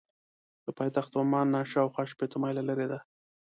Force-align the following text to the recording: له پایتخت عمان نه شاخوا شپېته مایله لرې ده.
له 0.65 0.71
پایتخت 0.77 1.11
عمان 1.21 1.47
نه 1.53 1.59
شاخوا 1.71 2.03
شپېته 2.11 2.37
مایله 2.41 2.63
لرې 2.69 2.87
ده. 2.91 2.99